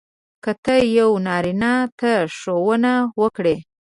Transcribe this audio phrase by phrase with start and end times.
[0.43, 3.55] که ته یو نارینه ته ښوونه وکړې.